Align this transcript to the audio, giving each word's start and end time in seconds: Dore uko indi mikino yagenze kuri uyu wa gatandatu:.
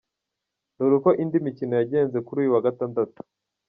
Dore 0.75 0.95
uko 0.99 1.09
indi 1.21 1.37
mikino 1.45 1.73
yagenze 1.79 2.17
kuri 2.25 2.37
uyu 2.41 2.53
wa 2.55 2.63
gatandatu:. 2.67 3.19